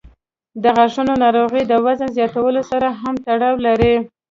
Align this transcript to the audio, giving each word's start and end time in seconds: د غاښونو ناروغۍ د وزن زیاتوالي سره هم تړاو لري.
د 0.63 0.63
غاښونو 0.75 1.13
ناروغۍ 1.23 1.63
د 1.67 1.73
وزن 1.85 2.09
زیاتوالي 2.17 2.63
سره 2.71 2.87
هم 3.01 3.15
تړاو 3.25 3.55
لري. 3.65 3.93